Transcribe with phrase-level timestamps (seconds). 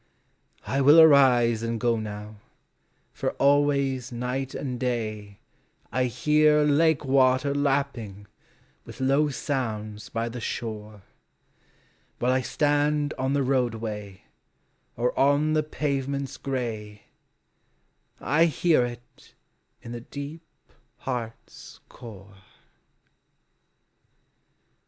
[0.65, 2.37] I will arise and go now,
[3.13, 5.37] for always nighl and day
[5.91, 8.25] I hear lake water lapping
[8.83, 11.03] with low sounds bj the shore;
[12.17, 14.23] While I stand on the roadway,
[14.97, 17.03] or on the pave ments gray,
[18.19, 19.35] I hear it
[19.83, 20.41] in the deep
[20.97, 22.37] heart's core.